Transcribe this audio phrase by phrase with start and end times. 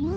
[0.00, 0.16] Décidément,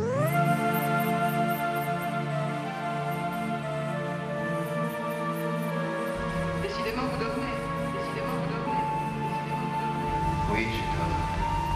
[7.11, 7.51] vous dormez.
[7.91, 8.83] Décidément, vous dormez.
[9.27, 10.53] Décidément, vous.
[10.53, 11.19] Oui, je dors.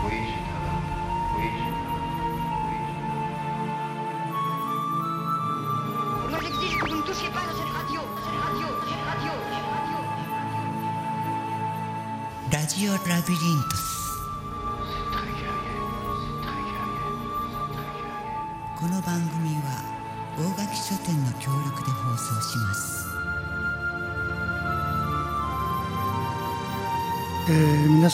[0.05, 0.79] Oui, je dors.
[1.35, 1.67] Oui, je.
[2.63, 2.79] Oui,
[6.29, 7.99] Moi, j'exige que vous ne touchiez pas à cette radio.
[8.23, 9.33] Cette radio, cette radio,
[9.75, 9.99] radio.
[12.51, 13.86] Cette radio, Labyrinth.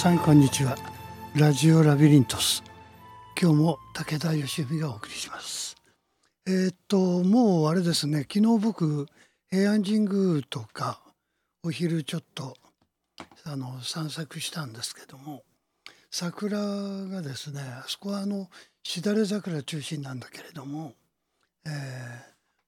[0.04, 0.76] さんこんにちは。
[1.34, 2.62] ラジオラビリントス。
[3.42, 5.78] 今日も武田義文がお送りします。
[6.46, 8.28] えーっともうあれですね。
[8.30, 9.08] 昨日僕
[9.50, 11.00] 平安神宮とか
[11.64, 12.58] お昼ちょっと
[13.46, 15.44] あの散策したんですけども
[16.12, 18.50] 桜がですねあそこはあの
[18.84, 20.96] しだれ桜中心なんだけれども、
[21.66, 21.70] え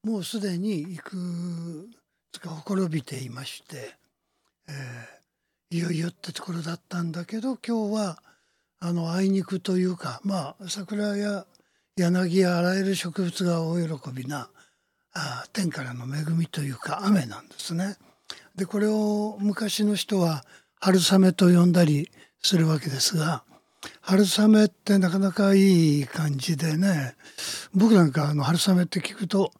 [0.05, 1.89] ーもうすでにいく
[2.31, 3.93] つかほころびていまして、
[4.69, 5.14] えー
[5.75, 8.17] いよいよってところだったんだけど今日は
[8.79, 11.45] あのあいにくというかまあ桜や
[11.97, 14.47] 柳やあらゆる植物が大喜びな
[15.13, 17.97] あ天からの恵みというか雨なんですね。
[18.55, 20.45] でこれを昔の人は
[20.79, 22.09] 春雨と呼んだり
[22.41, 23.43] するわけですが
[23.99, 27.15] 春雨ってなかなかいい感じでね
[27.73, 29.51] 僕なんかあの春雨って聞くと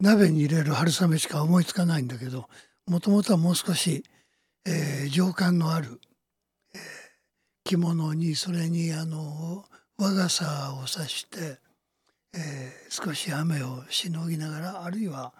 [0.00, 2.48] 鍋に入れる春雨しか思いつかないんだけど
[2.86, 4.04] もともとはもう少し、
[4.66, 6.00] えー情感のある、
[6.74, 6.80] えー
[7.66, 9.64] 着物にそれにあの
[9.96, 11.58] 和傘を差して、
[12.34, 15.32] えー少し雨をしのぎながらあるいは、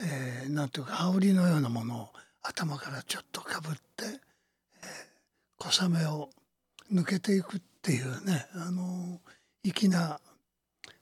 [0.00, 2.08] えーなんていうか羽織のようなものを
[2.42, 4.14] 頭からちょっとかぶって、えー
[5.58, 6.30] 小雨を
[6.92, 9.20] 抜けていくっていうねあの
[9.64, 10.20] 粋な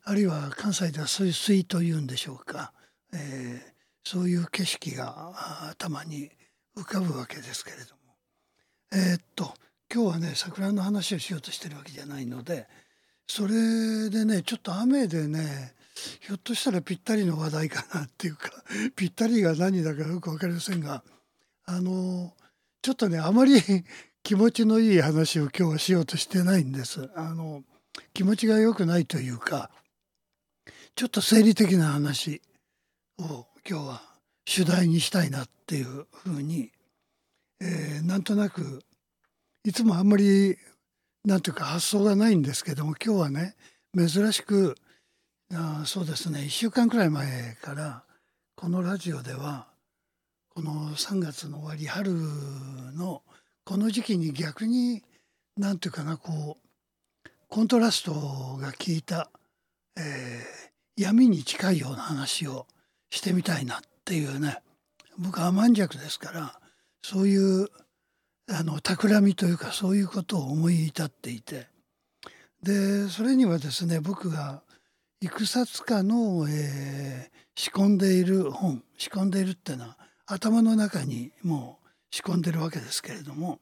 [0.05, 2.73] あるいは関西では水水というんでしょうか、
[3.13, 3.73] えー
[4.05, 6.29] そういう景色があ頭に
[6.77, 8.15] 浮かぶわけですけれども
[8.93, 9.55] えーっと
[9.93, 12.67] 今日はね桜の話をしようとしてるわけじゃないので
[13.27, 15.75] それでねちょっと雨でね
[16.21, 18.51] ひょっとしたらぴったりの話題かなっていうか
[18.97, 21.05] ぴったりが何だかよく分かりませんが
[21.65, 22.35] あの
[22.81, 23.61] ちょっとねあまり
[24.23, 27.11] 気持ちのいい話を今日はしようとしてないんです。
[27.17, 27.65] あの
[28.15, 29.71] 気持ちが良くないというか
[30.95, 32.41] ちょっと生理的な話
[33.19, 34.12] を今日は
[34.45, 36.71] 主題にしたいなっていうふうに、
[37.61, 38.83] えーなんとなく
[39.65, 40.57] いつもあんまり
[41.25, 43.55] なんていうか発想がないんですけども今日はね
[43.97, 44.75] 珍しく
[45.55, 48.03] あそうですね1週間くらい前から
[48.57, 49.69] このラジオでは
[50.49, 52.13] この3月の終わり春
[52.97, 53.23] の
[53.65, 55.03] この時期に逆に
[55.57, 56.59] なんていうかなこ
[57.25, 58.13] うコントラスト
[58.61, 59.31] が効いた、
[59.97, 60.63] えー
[60.97, 62.67] 闇に近いような話を
[63.11, 64.59] してみたいなっっていうね
[65.19, 66.59] 僕は甘んじゃくですから
[67.03, 67.69] そういう
[68.51, 71.69] あの企みというかそういうことを思い至っていて
[72.63, 74.63] でそれにはですね僕が
[75.21, 83.61] いくさつかの、えー仕込んでいる本仕込んでいるっていうのは頭の中にもう仕込んでるわけですけれども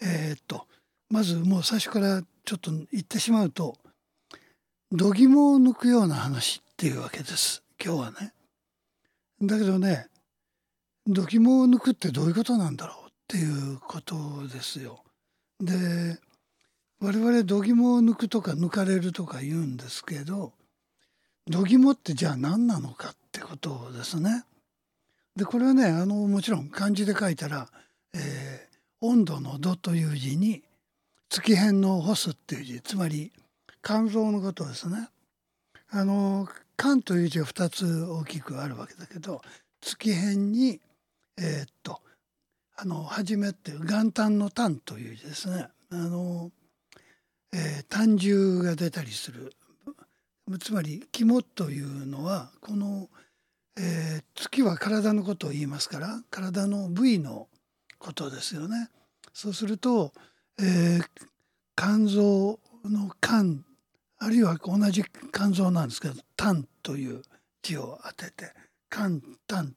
[0.00, 0.66] えーっと
[1.10, 3.76] まずもう最初からちょっと言ってしまうと
[4.90, 8.32] 度肝を抜くような話っていうわけです今日はね。
[9.42, 10.06] だけどね
[11.06, 14.14] 度肝を抜くってどういうことなんだろうっていうこと
[14.48, 15.02] ですよ。
[15.60, 16.18] で
[17.00, 20.52] 我々度肝を抜くとか抜かれるとか言うんですけど
[21.46, 24.44] 度肝ってじゃあ何なのかってことですね。
[25.36, 27.68] でこれはねあのもちろん漢字で書いたら、
[28.14, 28.70] えー
[29.02, 30.62] 温度の度という字に
[31.30, 33.32] 月辺の干すっていう字つまり
[33.82, 35.08] 肝臓のことですね。
[35.90, 36.46] あの
[36.80, 39.42] 肝という字は2つ大きくあるわけだけど
[39.82, 40.80] 月辺に
[41.38, 42.00] えーっと
[42.74, 45.68] あの初めって元旦の旦という字ですね。
[45.90, 46.50] あの、
[47.52, 49.52] えー胆汁が出たりする
[50.58, 53.10] つまり肝というのはこの、
[53.76, 57.48] えー月は体のことを言いますから体の部位の
[57.98, 58.88] ことですよね。
[59.34, 60.12] そうすると、
[60.58, 61.04] えー
[61.76, 63.64] 肝臓の肝
[64.20, 65.02] あるいは同じ
[65.32, 67.22] 肝臓なんですけど「胆」という
[67.62, 68.54] 字を当てて
[68.90, 69.74] 「肝胆」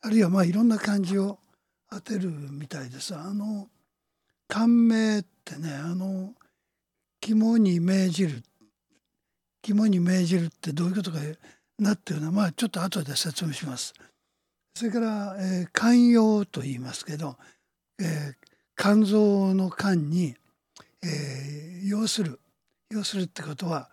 [0.00, 1.38] あるいはまあいろんな漢字を
[1.90, 3.14] 当てるみたいです。
[3.14, 3.70] あの
[4.48, 6.34] 肝命ってねあの
[7.20, 8.42] 肝に銘じる
[9.62, 11.18] 肝に銘じるってどういうことか
[11.78, 13.94] なっていうのはまあちょっと後で説明します。
[14.74, 17.36] それから、えー肝陽と言いますけど、
[18.00, 18.34] えー
[18.74, 20.34] 肝臓の肝に、
[21.02, 22.40] えー要する
[22.92, 23.90] 要するってことは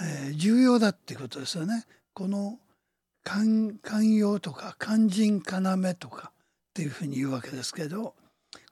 [0.00, 1.84] えー重要だってことですよね。
[2.12, 2.58] この
[3.24, 6.32] 寛寛容とか肝心要とかっ
[6.74, 8.14] ていうふうに言うわけですけど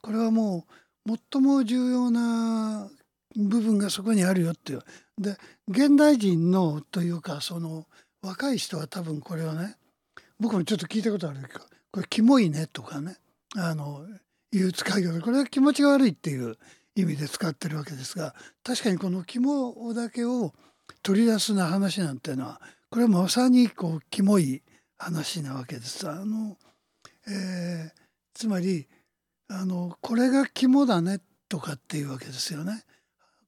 [0.01, 0.65] これはも
[1.07, 2.87] う最も重要な
[3.35, 4.81] 部分がそこにあるよっていう。
[5.17, 5.37] で
[5.67, 7.87] 現代人のというかその
[8.21, 9.75] 若い人は多分これはね
[10.39, 11.59] 僕もちょっと聞いたことあるけど
[11.91, 13.17] これ「キモいね」とかね
[13.55, 14.05] あの
[14.51, 16.57] いう使い方これは気持ちが悪いっていう
[16.95, 20.53] 意味で使ってるわけですが確かにこの「キモ」だけを
[21.01, 24.61] 取り出すな話なんていうのはこれはまさにこうキモい
[24.97, 26.07] 話なわけです。
[26.07, 26.57] あの
[27.27, 28.03] えー
[28.33, 28.87] つまり
[29.47, 32.83] あのこれが肝だねとかっていうわけですよね。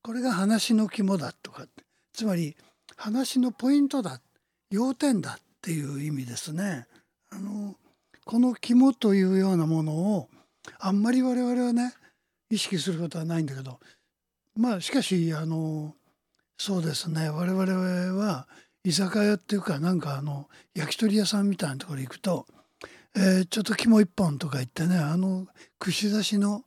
[0.04, 1.84] これが話の肝だとかって
[2.14, 2.56] つまり
[2.96, 4.22] 話のポイントだ
[4.70, 6.86] 要点だっていう意味ですね。
[7.32, 7.76] あの
[8.26, 10.30] この肝というようなものを
[10.80, 11.94] あんまり我々はね
[12.50, 13.80] 意識することはないんだけど。
[14.56, 15.96] まあしかしあの
[16.58, 17.30] そうですね。
[17.30, 17.64] 我々
[18.14, 18.48] は
[18.84, 22.46] 居酒屋っていうかなんかあの焼き鳥屋さんみたいなところに行くと、
[23.16, 25.48] えーちょっと肝一本とか言ってねあの
[25.80, 26.64] 串刺しの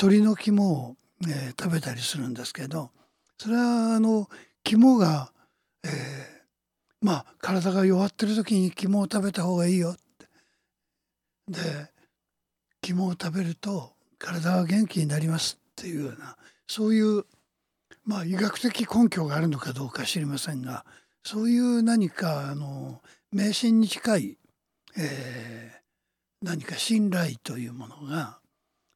[0.00, 0.96] 鶏の肝を、
[1.26, 2.90] えー食べたりするんですけど
[3.38, 4.28] それはあの
[4.64, 5.32] 肝が、
[5.84, 10.26] えーまあ体が弱ってる時に肝を食べた方がいいよって。
[11.48, 11.90] で
[12.82, 16.36] 肝を食べると体が元気になりますっていうような
[16.66, 17.24] そういう
[18.04, 20.84] まあ医学的根拠があるのかどうか知りませんが
[21.24, 23.00] そういう何かあの
[23.32, 24.38] 迷信に近い、
[24.96, 25.82] えー
[26.42, 28.40] 何か信頼というものが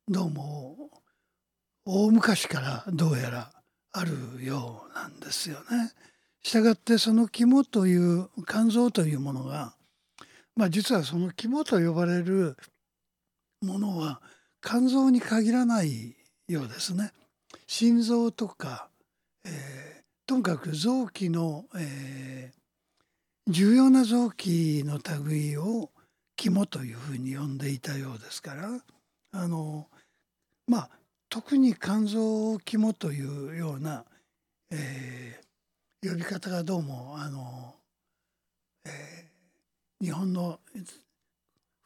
[0.08, 0.90] どうも
[1.84, 3.52] 大昔からどうやら
[3.93, 5.93] あるようなんですよね。
[6.43, 9.75] したがってその肝という肝臓というものが
[10.56, 12.56] まあ実はその肝と呼ばれる
[13.62, 14.20] ものは
[14.67, 16.17] 肝臓に限らない
[16.49, 17.13] ようですね。
[17.69, 18.89] 心臓とか、
[19.45, 19.97] えー
[20.27, 22.57] ともかく臓器の、えー
[23.49, 25.91] 重要な臓器の類を
[26.35, 28.81] 肝というふうに呼んでいたようですから
[29.31, 29.87] あの
[30.67, 30.91] まあ
[31.29, 34.05] 特に肝臓を肝というような、
[34.73, 35.47] えー
[36.11, 37.75] 呼び方がどうもあの、
[38.85, 40.59] えー日本の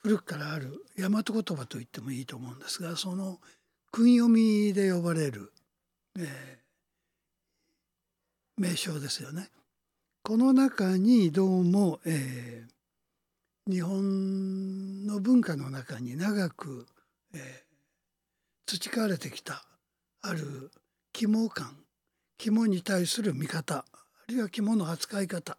[0.02, 3.38] 古くからある大和言葉と言ってもいいと思うんですがその
[3.92, 5.52] 訓読みで呼ばれる、
[6.18, 6.60] えー
[8.56, 9.48] 名称ですよね。
[10.22, 12.70] この中にどうも、えー
[13.72, 16.86] 日本の文化の中に長く、
[17.32, 17.70] えー
[18.66, 19.64] 培われてきた
[20.22, 20.70] ある
[21.12, 21.76] 肝感
[22.38, 23.84] 肝に対する見方あ
[24.28, 25.56] るいは肝の扱い方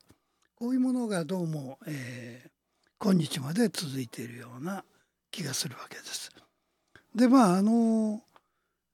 [0.56, 2.61] こういうものがどうも、えー
[3.04, 4.84] 今日まで続いているような
[5.32, 6.30] 気がするわけです。
[7.16, 8.22] でまああの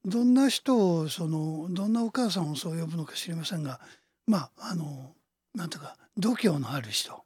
[0.06, 3.82] どんな人をそのどんなお母さんをそう呼ぶのか知りませんが
[4.26, 5.12] まああの
[5.54, 7.22] なんとか度胸のある人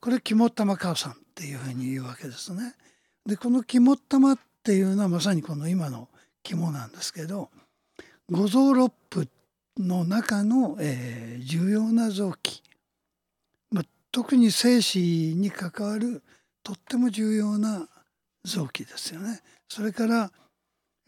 [0.00, 2.74] これ肝っ玉母さんっていうふうに言うわけですね。
[3.24, 6.08] でこの肝っ玉っていうのはまさにこの今の
[6.42, 7.48] 肝なんですけど
[8.30, 9.28] 五臓六腑
[9.78, 12.62] の中の、えー重要な臓器、
[14.12, 16.22] 特に生死に関わる
[16.62, 17.88] とっても重要な
[18.44, 19.40] 臓器ですよね。
[19.68, 20.30] それから、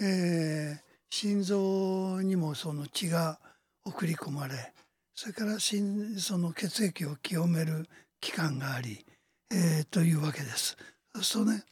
[0.00, 3.40] えー心臓にもその血が
[3.84, 4.72] 送り込まれ
[5.14, 7.88] それからその血液を清める
[8.20, 9.04] 器官があり、
[9.52, 10.76] えーというわけです。
[11.14, 11.64] そうするとね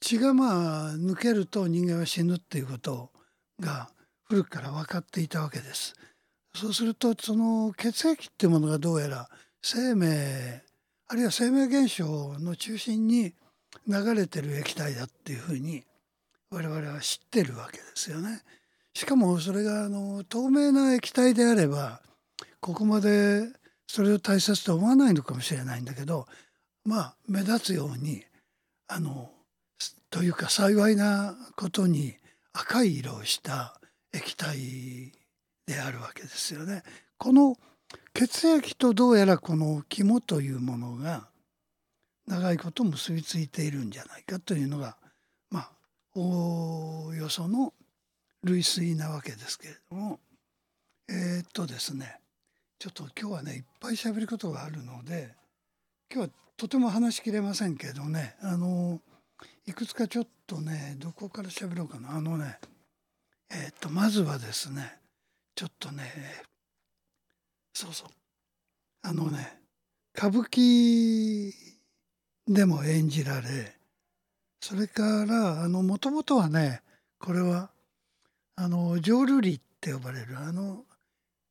[0.00, 3.10] 血がまあ抜けると人間は死ぬっていうこと
[3.60, 3.88] が
[4.24, 5.94] 古くから分かっていたわけです。
[6.54, 9.28] そうするとその血液っていうものがどうやら
[9.62, 10.62] 生命
[11.08, 13.34] あるいは生命現象の中心に
[13.86, 15.84] 流れてる液体だっていうふうに
[16.50, 18.42] 我々は知ってるわけですよね。
[18.94, 22.02] しかもそれがあの透明な液体であれば
[22.60, 23.48] ここまで
[23.86, 26.26] それを大切と思わないのかもしれないんだけど
[26.84, 28.24] まあ目立つように
[28.88, 29.30] あの
[30.10, 32.14] というか幸いなことに
[32.52, 33.80] 赤い色をした
[34.12, 35.12] 液体
[35.66, 36.82] であるわけですよね。
[37.16, 37.56] この
[38.14, 41.28] 血液とどうやらこの肝というものが
[42.26, 44.96] 長いこと結びついているんじゃないかというのが
[45.50, 45.70] まあ
[46.14, 47.72] おおよその
[48.44, 50.20] 類推なわけですけれども。
[51.08, 52.20] えーっとですね
[52.78, 55.34] ちょっと今日はねいっぱい喋ることがあるので
[56.12, 59.00] 今日はとても話しきれませんけどねあの
[59.66, 62.16] いくつかちょっとねどこから喋ろうかな。
[62.16, 62.58] あのね
[63.50, 65.00] えーっとまずはですね
[65.54, 66.04] ちょっとね
[67.72, 68.08] そうそう。
[69.02, 69.58] あのね
[70.16, 71.52] 歌舞伎
[72.46, 73.74] でも演じられ
[74.60, 76.82] それからあのもともとはね
[77.18, 77.70] これは
[78.56, 80.84] あの浄瑠璃って呼ばれるあの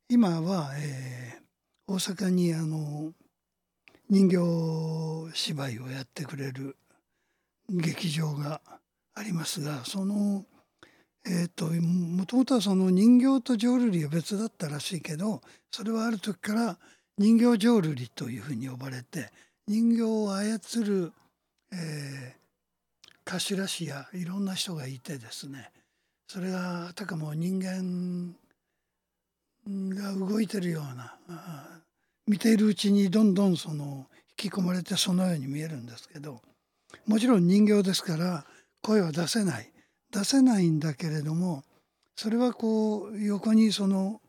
[0.10, 1.42] 今は、えー
[1.92, 3.12] 大阪にあの
[4.10, 6.78] 人形芝居をやってくれる
[7.70, 8.62] 劇場が
[9.14, 10.46] ありますがその
[11.26, 16.78] えー、ともともとはその人形と浄瑠璃は別だったらしいけどそれはある時から
[17.18, 19.30] 人形浄瑠璃というふうに呼ばれて
[19.68, 21.14] 人形を操る、
[21.72, 25.72] えー、頭師やいろんな人がいてですね。
[26.28, 28.34] それがあたかも人間
[29.68, 31.18] が動いてるような
[32.26, 34.08] 見ているうちにどんどんその
[34.42, 36.42] 引き込まれてそのように見えるんですけど
[37.06, 38.46] もちろん人形ですから
[38.82, 39.70] 声は出せない。
[40.12, 41.64] 出せないんだけれども
[42.16, 44.22] それはこう横にその、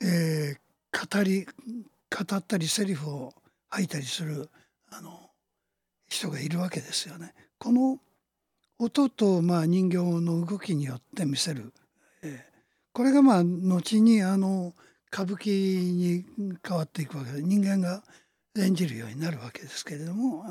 [0.00, 3.34] えー、語り語ったりセリフを
[3.70, 4.48] 吐いたりする
[4.92, 5.30] あの
[6.06, 7.34] 人がいるわけですよね。
[7.58, 7.98] この
[8.78, 11.72] 音とまあ人形の動きによって見せる、
[12.22, 12.40] えー、
[12.92, 14.74] これがまあ後にあの
[15.12, 16.24] 歌舞伎に
[16.66, 18.02] 変わっていくわけで人間が
[18.56, 20.44] 演じるようになるわけですけれども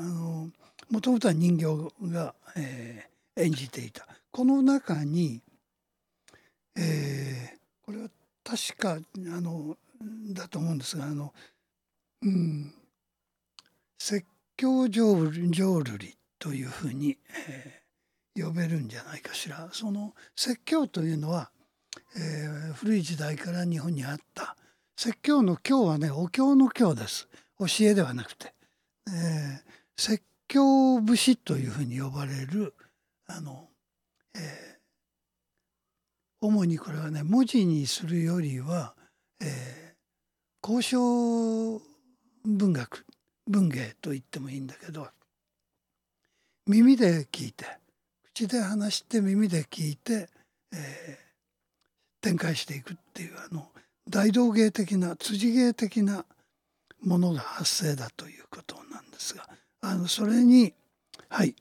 [0.90, 5.42] もともとは人形が、えー、演じていたこの中に、
[6.76, 8.08] えー、これは
[8.42, 8.98] 確か
[9.32, 9.76] あの
[10.32, 11.32] だと思うんですがあの、
[12.20, 12.74] うん、
[13.96, 14.26] 説
[14.56, 17.16] 教浄瑠璃というふうに、
[17.48, 19.68] えー、呼べるんじゃないかしら。
[19.70, 21.52] その説教というのは、
[22.16, 24.56] えー、古い時代から日本にあった
[24.96, 27.28] 説教の教はねお経の教です
[27.60, 28.52] 教えではなくて、
[29.06, 29.62] えー、
[29.96, 32.74] 説教節というふうに呼ばれる
[33.28, 33.68] あの
[34.36, 38.94] えー、主にこれはね文字にするよりは、
[39.40, 41.80] えー、交渉
[42.44, 43.06] 文学
[43.46, 45.08] 文芸と言ってもいいんだけど
[46.66, 47.64] 耳で聞いて
[48.34, 50.28] 口で話して耳で聞いて、
[50.72, 53.68] えー、展開していくっていうあの
[54.08, 56.24] 大道芸的な辻芸的な
[57.02, 59.48] ものが発生だということなんですが
[59.82, 60.72] あのそれに
[61.28, 61.54] はい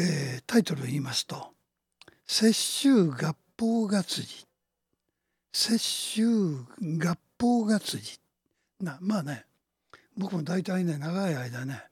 [0.00, 1.54] えー、タイトルを言いますと
[2.30, 2.52] 「雪
[2.88, 4.46] 舟合法月次」
[5.52, 6.66] 「雪舟
[6.98, 8.20] 合法月次」
[8.80, 9.46] なまあね
[10.16, 11.82] 僕も大体ね長い間ね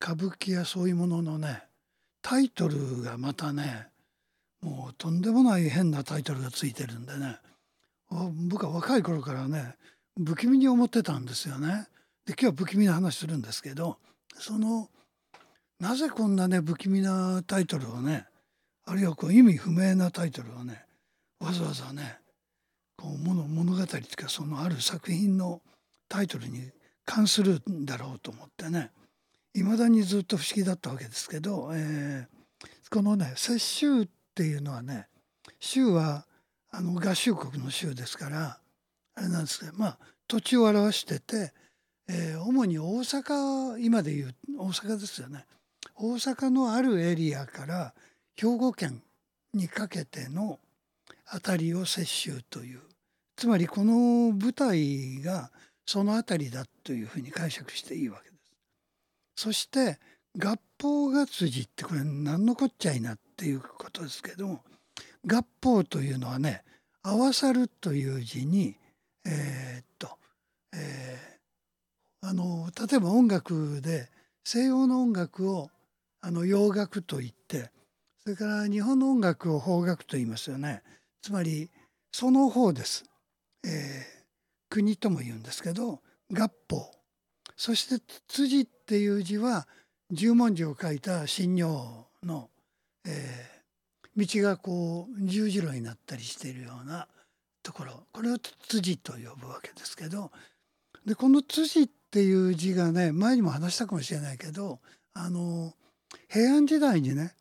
[0.00, 1.64] 歌舞伎やそういうもののね
[2.22, 3.88] タイトルがまたね
[4.60, 7.38] もうとんでもない変なタイトルがついてるんでね
[8.48, 9.74] 僕は若い頃からね
[10.16, 11.86] 不気味に思ってたんですよね。
[12.26, 13.98] で今日は不気味な話するんですけど
[14.34, 14.90] その
[15.80, 18.26] なぜこんなね不気味なタイトルをね
[18.84, 20.84] あるいはこう意味不明なタイトルをね
[21.40, 22.18] わざわざね
[22.96, 25.60] こう物物語というかそのある作品の
[26.08, 26.70] タイトルに
[27.04, 28.90] 関するんだろうと思ってね
[29.54, 35.06] いまだにずっと不思議だったわけですけど、えー、このね「雪舟」っていうのはね
[35.60, 36.26] 州は
[36.70, 38.58] あの合衆国の州ですから
[39.14, 41.52] あれなんですけどまあ土地を表してて、
[42.08, 45.46] えー、主に大阪今でいう大阪ですよね。
[46.00, 47.92] 大阪のあるエリアから
[48.36, 49.02] 兵庫県
[49.52, 50.60] にかけての
[51.26, 52.80] 辺りを雪舟という
[53.36, 55.50] つまりこの舞台が
[55.84, 59.44] その辺りだというふうに解釈していいわけです。
[59.44, 59.98] そして
[60.38, 64.64] 合法月次ってこれ何のこっちゃいなっていうことですけども
[65.26, 66.62] 合法というのはね
[67.02, 68.76] 合わさるという字に
[69.26, 70.10] えー、っと、
[70.74, 74.08] えー、あの例えば音楽で
[74.44, 75.70] 西洋の音楽を
[76.20, 77.70] あの洋楽といって
[78.22, 80.82] それから日本の音楽を邦楽と言いますよね。
[81.22, 81.70] つまり
[82.12, 83.04] その方です、
[83.64, 84.24] えー、
[84.70, 86.00] 国とも言うんですけど
[86.32, 86.90] 合法
[87.56, 89.66] そして辻っていう字は
[90.10, 92.48] 十文字を書いた神尿の、
[93.06, 97.08] えー、道がこう十字路になったりしているような
[97.62, 98.04] ところ。
[98.12, 100.30] これを辻と呼ぶわけですけど。
[101.08, 104.78] でこの辻っていう字がね前にも話したかもしれないけど
[105.14, 105.72] あの
[106.28, 107.34] 平安時代にね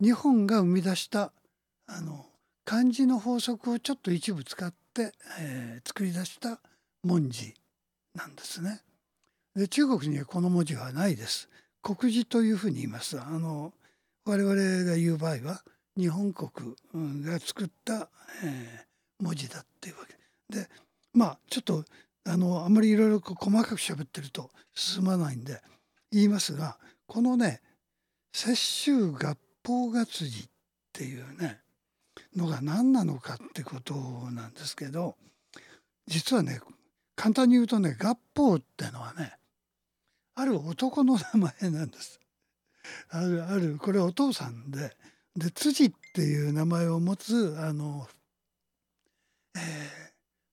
[0.00, 1.32] 日本が生み出した
[1.86, 2.26] あの
[2.64, 6.60] 漢字の法則をちょっと一部使って、えー、作り出した
[7.02, 7.54] 文字
[8.14, 8.80] なんですね。
[9.54, 11.48] で中国にはこの文字はないです。
[11.82, 13.20] 国字というふうに言います。
[13.20, 13.72] あの
[14.24, 15.62] 我々が言う場合は
[15.96, 16.50] 日本国
[17.22, 18.08] が作った、
[18.42, 20.68] えー、文字だっていうわけで
[21.12, 21.84] まあちょっと
[22.24, 25.60] あのあんまりいろいろ細かく喋ってると進まないんで
[26.10, 27.60] 言いますがこのね
[28.34, 30.48] 雪舟合法月次っ
[30.92, 31.60] ていうね
[32.34, 33.94] のが何なのかってこと
[34.32, 35.14] なんですけど
[36.08, 36.60] 実はね
[37.14, 39.38] 簡単に言うとね合法ってのはね
[40.34, 42.18] ある男の名前なんです。
[43.08, 44.90] あるあるこれお父さんで
[45.36, 48.06] で辻っていう名前を持つあの、
[49.56, 49.62] えー、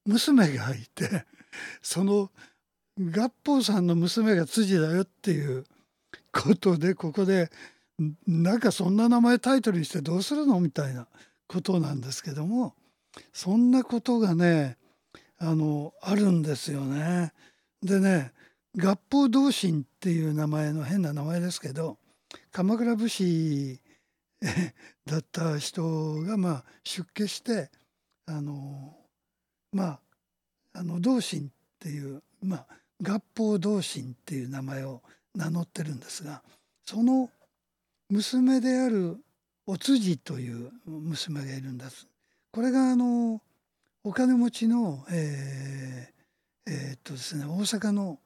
[0.06, 1.26] 娘がいて
[1.82, 2.30] その
[3.00, 5.66] 合法さんの娘が辻だよっていう
[6.32, 7.50] ことでここで
[8.28, 11.08] なんかそんな名前タイトルにしてどうするのみたいな
[11.48, 12.74] ことなんですけども
[13.34, 14.78] そんなことがね
[15.38, 17.34] あのあるんですよね。
[17.82, 18.32] でね
[18.78, 21.98] 合法同心っていう名前の変な名前ですけど
[22.52, 23.82] 鎌倉武士
[25.06, 27.70] だった人がまあ出家して
[28.26, 28.98] あの
[29.72, 30.00] まあ
[30.74, 32.68] あの同心っていうまあ
[33.02, 35.02] 合法同心っていう名前を
[35.36, 36.42] 名乗ってるんですが
[36.86, 37.30] その
[38.10, 39.18] 娘である
[39.66, 42.08] お辻という娘がいるんです。
[42.52, 43.42] これがあの
[44.04, 48.20] お金持ちの、えー、えー、っとですね大阪の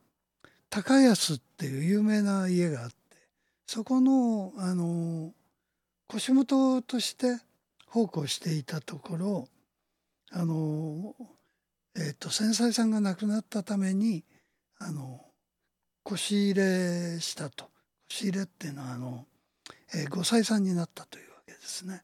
[0.69, 2.95] 高安っていう有名な家があって
[3.67, 5.33] そこのあの
[6.07, 7.37] 腰元として
[7.87, 9.47] 奉公していたところ
[10.31, 11.15] あの、
[11.95, 14.23] えー、と繊細さんが亡くなったために
[14.79, 15.24] あの
[16.05, 17.69] 腰入れしたと。
[18.07, 19.25] 腰入れっていうのはあの、
[19.93, 22.03] えー、5歳さんになったというわけですね。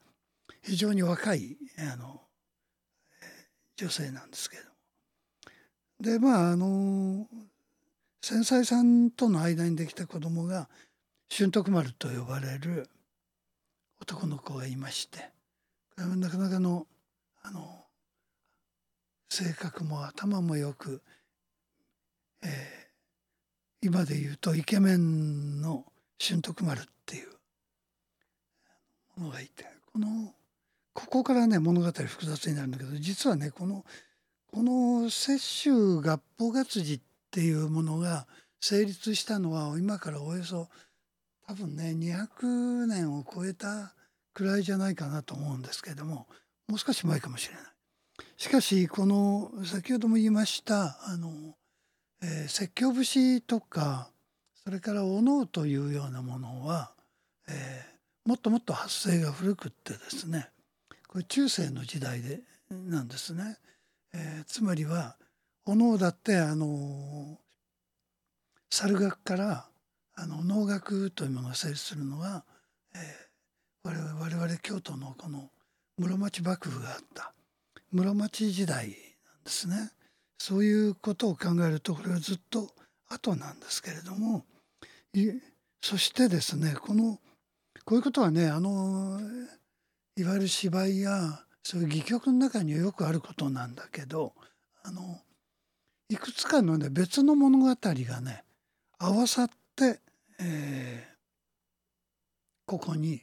[0.64, 2.22] 非常に若いあの、
[3.22, 4.64] えー、女性なんですけど
[6.12, 7.28] でまああの
[8.22, 10.70] 繊細さんとの間にできた子供が
[11.30, 12.90] 俊徳丸と呼ばれる
[14.02, 15.32] 男の子がいまして。
[15.98, 16.88] なかなかの
[17.44, 17.86] あの
[19.30, 21.02] 性格も頭もよく、
[22.44, 22.50] えー、
[23.82, 25.86] 今で言うとイケメンの
[26.20, 27.28] 俊徳丸っていう
[29.18, 30.34] ものがいてこの
[30.94, 33.86] ここからね物語複雑になるんだけど実はねこの
[34.52, 38.28] この雪舟合法月次っていうものが
[38.60, 40.68] 成立したのは今からおよそ
[41.48, 43.94] 多分ね200年を超えた
[44.34, 46.28] くらいじゃないかなと思うんですけれども
[46.68, 47.64] もう少し前かもしれない。
[48.38, 51.56] しかしこの先ほども言いましたあの、
[52.24, 54.10] えー、説教節とか
[54.64, 56.92] それからお能というようなものは、
[57.50, 60.50] えー、もっともっと発生が古くってですね
[61.08, 63.58] これ中世の時代でなんですね。
[64.14, 65.18] えー、つまりは
[65.66, 67.38] お能だってあの
[68.70, 69.66] 猿楽から
[70.16, 72.46] あの能楽というものが成立するのは、
[72.96, 75.50] えー、我々我々京都のこの
[75.98, 77.34] 室町幕府があった
[77.92, 78.94] 室町時代なん
[79.44, 79.92] ですね。
[80.42, 82.68] そういうことを考えるとこれはずっと
[83.10, 84.44] 後なんですけれども
[85.84, 87.20] そしてですねこの
[87.86, 89.22] こういうことはねあの
[90.18, 94.34] いわゆる芝居やそういう戯曲の中にはよくあることなんだけど
[94.84, 95.20] あの
[96.10, 98.44] いくつかのね別の物語がね
[98.98, 100.00] 合わさって、
[100.40, 101.12] えー、
[102.66, 103.22] ここに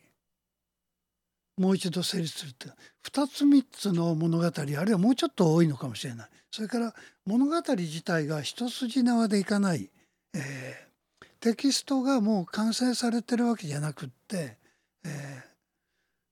[1.58, 2.68] もう一度成立するって
[3.04, 6.28] 2つ3つの物語あるいはもうちょっと多いのかもしれない。
[6.50, 6.94] それから
[7.26, 9.90] 物語自体が一筋縄でいかない、
[10.34, 14.56] えー、テキストがもう完成されてるわけじゃなくって、
[15.04, 15.42] えー、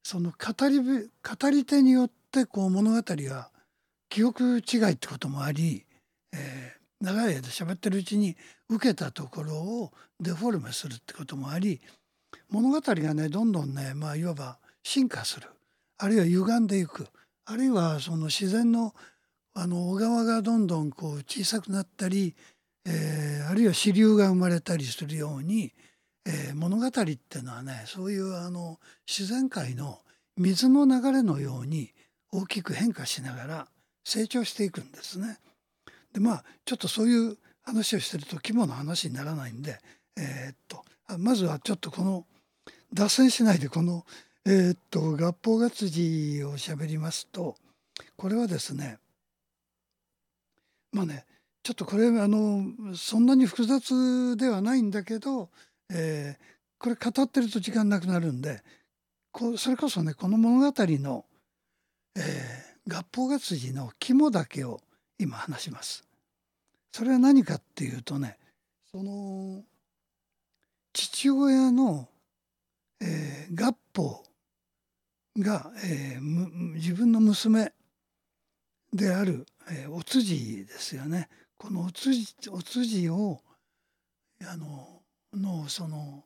[0.03, 3.51] その語り語り手によってこう物語が
[4.09, 5.85] 記憶違いってこともあり、
[6.33, 8.37] えー、長い間喋ってるうちに
[8.71, 11.81] 受けたところをデフォルメするってこともあり
[12.49, 15.49] 物語がねどんどんねまあいわば進化する
[15.99, 17.09] あるいは歪んでいく
[17.45, 18.95] あるいはその自然の
[19.53, 22.37] あの小川がどんどんこう小さくなったり、
[22.87, 25.73] えー、あるいは支流が生まれたりするように、
[26.27, 29.99] えー、物語っていうのはねそういうあの自然界の
[30.37, 31.93] 水の流れのように
[32.31, 33.69] 大きく変化しながら
[34.05, 35.39] 成長していくんですね。
[36.13, 39.81] でまあちょっとそういう話をしてると肝の話にならないんで、
[40.17, 40.85] えー、っと
[41.19, 42.25] まずはちょっとこの
[42.95, 44.05] 脱線しないでこの
[44.49, 47.57] えー、っと合法月次をしゃべりますと
[48.17, 48.99] これはですね
[50.93, 51.25] まあね
[51.65, 52.63] ちょっとこれあの
[52.95, 55.49] そんなに複雑ではないんだけど、
[55.93, 56.45] えー、
[56.79, 58.63] これ語ってると時間なくなるんで
[59.33, 61.25] こそれこそねこの物語の、
[62.17, 64.81] えー、合法月次の肝だけを
[65.19, 66.05] 今話します。
[66.93, 68.39] それは何かっていうとね
[68.93, 69.65] その
[70.93, 72.07] 父親の、
[73.01, 74.26] えー、合法
[75.39, 76.21] が、えー、
[76.75, 77.73] 自分の娘
[78.93, 81.29] である、えー、お辻ですよね。
[81.59, 83.41] このお辻お辻を
[84.43, 85.03] あの
[85.35, 86.25] のその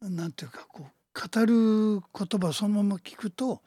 [0.00, 3.60] なんていうかこう語る言葉そのまま聞くと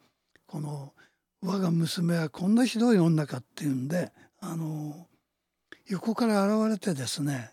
[0.48, 0.94] この
[1.42, 5.08] 我が娘はこんなひどい女かっていうんであの
[5.88, 7.52] 横から現れてですね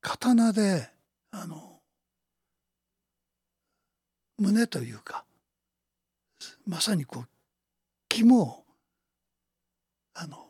[0.00, 0.88] 刀で
[1.32, 1.80] あの
[4.38, 5.25] 胸というか
[6.66, 7.28] まさにこう
[8.08, 8.64] 肝を
[10.14, 10.46] あの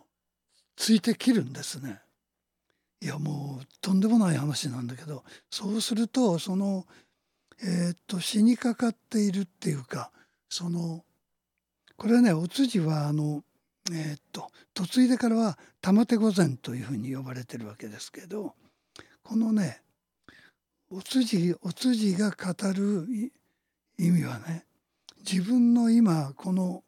[0.77, 2.01] ついて切るんですね。
[3.01, 6.87] いやもうとんでもない話なんだけどそうするとその
[7.63, 10.11] えーっと死にかかっているっていうか
[10.49, 11.05] その
[11.97, 13.43] これはねお通じはあの
[13.91, 18.55] えーっと嫁いでからは玉手御前というふうに呼ばれてるわけですけど
[19.23, 19.83] このね
[20.91, 23.07] お通じお通じが語る
[23.99, 24.65] 意味はね
[25.31, 26.85] 自分の今この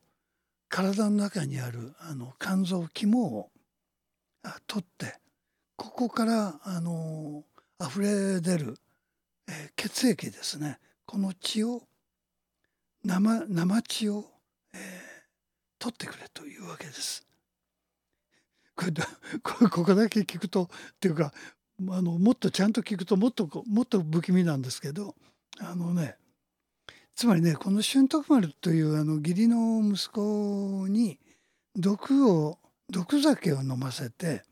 [0.69, 3.51] 体の中にあるあの肝臓肝を
[4.67, 5.19] 取って
[5.77, 7.45] ここからあの
[7.81, 8.77] 溢れ出る、
[9.49, 11.83] えー血液ですねこの血を
[13.05, 14.25] 生生血を、
[14.75, 15.09] えー
[15.79, 17.25] 取ってくれというわけです。
[18.75, 18.93] これ
[19.43, 20.69] これここだけ聞くとっ
[21.01, 21.33] ていうか
[21.89, 25.15] あのもっとちゃんと聞くともっともっと不気味なんですけど
[25.59, 26.17] あのね
[27.19, 31.19] つまりねこの俊徳丸というあの義理の息子に
[31.75, 34.45] 毒を毒酒を飲ませて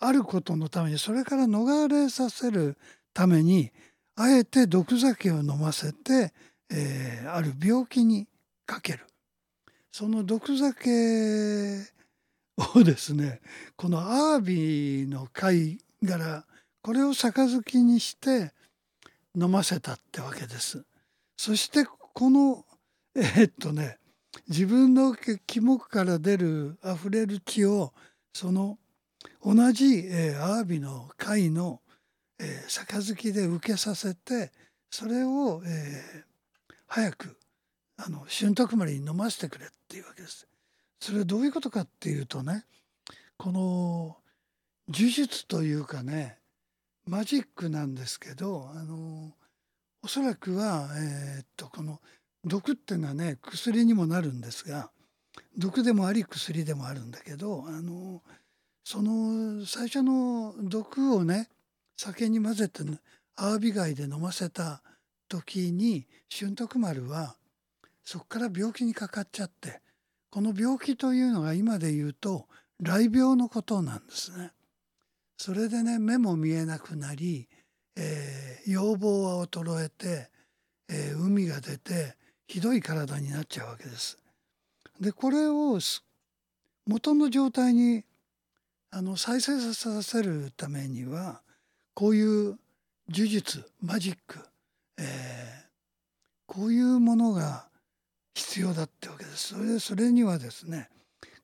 [0.00, 2.76] あることのためにそれから逃れさせる
[3.14, 3.70] ために
[4.16, 6.32] あえて毒酒を飲ませて、
[6.72, 8.26] えーある病気に
[8.66, 9.06] かける
[9.92, 10.90] その毒酒
[12.74, 13.40] をですね
[13.76, 16.44] このアワビの貝殻
[16.82, 18.52] これを杯にして
[19.36, 20.87] 飲ませたってわけです。
[21.38, 22.66] そしてこの
[23.14, 23.98] えーっとね
[24.48, 25.14] 自分の
[25.46, 27.94] 肝から出るあふれる血を
[28.34, 28.76] その
[29.42, 31.80] 同じ、えーアワビの貝の、
[32.40, 34.50] えー杯で受けさせて
[34.90, 36.28] それを、えー
[36.90, 37.36] 早く
[37.98, 40.48] あの春徳丸に飲ませてくれっていうわけです。
[41.00, 42.64] それどういうことかっていうとね
[43.36, 44.16] この
[44.88, 46.38] 呪術というかね
[47.06, 49.32] マジックなんですけどあの
[50.08, 52.00] おそらくは、えーっとこの
[52.42, 54.90] 毒っていうのはね薬にもなるんですが
[55.58, 58.22] 毒でもあり薬でもあるんだけどあの
[58.84, 61.50] その最初の毒をね
[61.98, 62.84] 酒に混ぜて
[63.36, 64.80] アワビ貝で飲ませた
[65.28, 67.36] 時に俊徳丸は
[68.02, 69.82] そこから病気にかかっちゃって
[70.30, 72.46] この病気というのが今で言うと
[72.82, 74.52] 雷病のことなんですね。
[75.36, 77.46] それでね目も見えなくなり、
[77.98, 80.28] えー要望は衰えて、
[80.90, 84.18] えー海が出てひどい体になっちゃうわけです。
[85.00, 85.78] でこれを
[86.86, 88.04] 元の状態に
[88.90, 91.42] あの再生させるためには
[91.94, 92.58] こういう
[93.10, 94.38] 呪術マジック、
[94.98, 95.68] えー
[96.46, 97.68] こういうものが
[98.34, 99.54] 必要だってわけです。
[99.54, 100.88] それでそれにはですね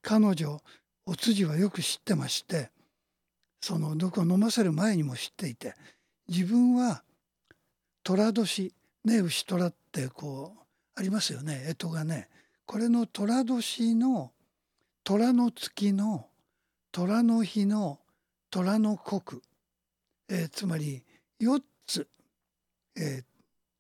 [0.03, 0.61] 彼女
[1.07, 2.71] お通じはよく知ってまして
[3.61, 5.75] その毒を飲ませる前にも知っていて
[6.29, 7.03] 自分は
[8.03, 10.61] 寅年ね牛虎ってこう
[10.95, 12.29] ありますよね干支がね。
[12.67, 14.33] これの寅年の
[15.03, 16.29] 虎の月の
[16.93, 17.99] 虎の日の
[18.51, 19.43] 虎の刻、
[20.29, 21.05] えーつまり
[21.41, 22.09] 4つ、
[22.97, 23.25] えー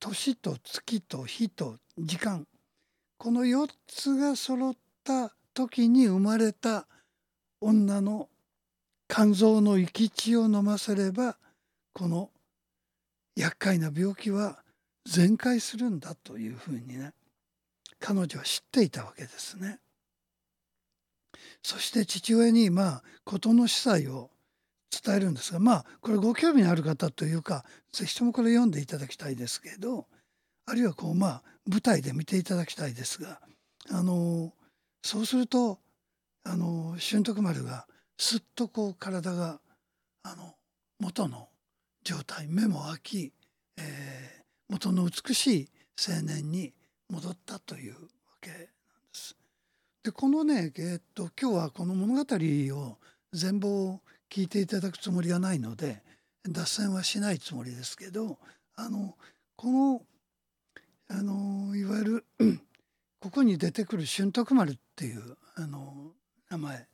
[0.00, 2.46] 年と月と日と時間。
[3.16, 6.86] この4つが揃った時に生まれた
[7.60, 8.28] 女の
[9.08, 11.38] 肝臓の生き血を飲ませれば
[11.94, 12.30] この
[13.36, 14.58] 厄介な病気は
[15.06, 17.12] 全快するんだというふうにね
[18.00, 19.78] 彼女は知っていたわけですね。
[21.62, 24.30] そして父親にまあ事の司祭を
[25.02, 30.06] 伝えるんですがまあこれご興味のある方というかぜひともこれ読んでいただきたいですけど
[30.66, 33.40] あるいはこうまあ舞台で見ていただきたいですが
[33.90, 34.52] あの
[35.02, 35.78] そうすると
[36.44, 37.86] あの俊徳丸が
[38.18, 39.60] すっとこう体が
[40.22, 40.54] あの
[41.00, 41.48] 元の
[42.04, 43.32] 状態目も開き、
[43.78, 45.68] えー元の美しい
[46.08, 46.72] 青年に
[47.10, 47.98] 戻ったというわ
[48.40, 48.66] けなんで
[49.12, 49.36] す。
[50.02, 52.98] でこのね、えーっと今日はこの物語を
[53.32, 56.02] 全貌を聞いていただくつもりはないので
[56.48, 58.38] 脱線はしないつもりですけど
[58.74, 59.14] あの
[59.56, 60.02] この
[61.08, 62.24] あのいわゆる
[63.20, 66.12] ここに出てくる俊徳丸っていうあの
[66.50, 66.86] 名前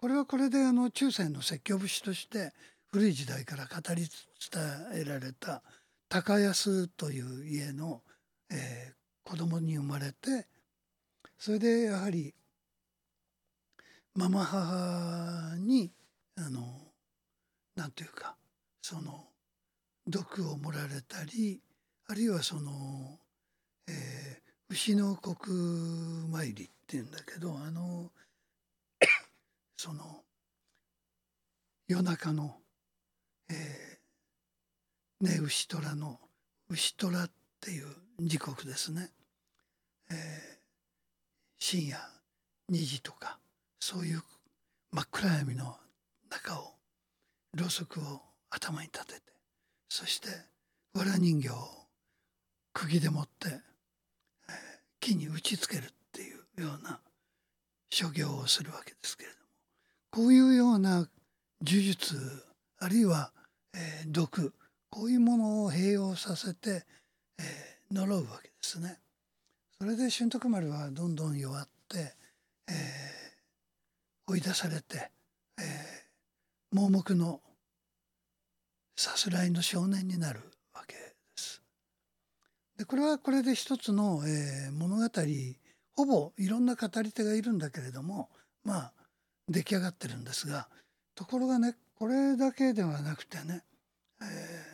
[0.00, 2.52] これはこれであの中世の説教節として
[2.92, 4.62] 古い時代から語りつつ伝
[5.02, 5.62] えられた
[6.08, 8.02] 高安という家の、
[8.50, 8.94] えー
[9.26, 10.46] 子供に生まれて
[11.38, 12.34] それでやはり
[14.14, 15.90] ママ母に
[16.36, 16.60] あの
[17.74, 18.36] なんていうか
[18.82, 19.24] その
[20.06, 21.62] 毒を盛られたり
[22.06, 23.18] あるいはその、
[23.88, 28.10] えー牛の国参りっていうんだけどあの
[29.76, 30.24] その
[31.86, 32.56] 夜中の、
[35.20, 36.18] ね牛虎の
[36.68, 37.86] 牛虎っていう
[38.20, 39.10] 時刻ですね、
[40.10, 40.54] えー
[41.58, 41.96] 深夜
[42.70, 43.38] 2時とか
[43.80, 44.22] そういう
[44.92, 45.78] 真っ暗闇の
[46.28, 46.74] 中を
[47.54, 49.20] ろうそくを頭に立てて
[49.88, 50.28] そして
[50.92, 51.54] 藁人形を
[52.74, 53.60] 釘でもって、えー
[55.00, 56.98] 木に打ちつけるっていうような
[57.90, 59.44] 所業をするわけですけれども。
[60.10, 61.08] こういうような呪
[61.62, 62.16] 術
[62.78, 63.32] あるいは、
[63.74, 64.52] えー毒
[64.94, 66.86] こういうものを併用させて、
[67.40, 69.00] えー呪うわけですね。
[69.76, 72.14] それで俊徳丸はどんどん弱って、
[72.68, 75.10] えー追い出されて、
[75.58, 77.40] えー盲目の
[78.96, 80.38] さすらいの少年になる
[80.72, 81.00] わけで
[81.34, 81.60] す。
[82.78, 85.08] でこれはこれで一つの、えー物語
[85.96, 88.28] ほぼいろんな語り手がいるんだけれども
[88.62, 88.92] まあ
[89.48, 90.68] 出来上がってるんですが
[91.16, 93.64] ところがねこれだけではなくてね、
[94.22, 94.73] えー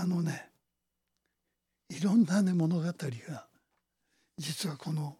[0.00, 0.48] あのね
[1.90, 2.92] いろんなね物語が
[4.38, 5.14] 実はこの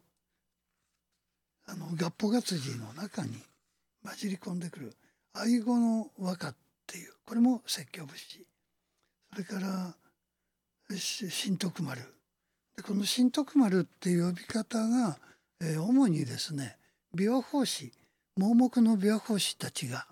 [1.67, 3.37] あの合法活字の中に
[4.03, 4.95] 混じり込んでくる
[5.35, 6.55] 愛語の和歌っ
[6.87, 8.47] ていうこれも説教節
[9.33, 9.95] それから
[10.97, 12.01] 新徳丸。
[12.75, 15.19] でこの新徳丸っていう呼び方が、
[15.61, 16.79] えー主にですね
[17.15, 17.93] 琵琶法師
[18.37, 20.07] 盲目の琵琶法師たちが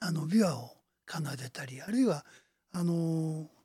[0.00, 0.72] あの琵琶を
[1.08, 2.24] 奏でたりあるいは
[2.72, 3.57] あのー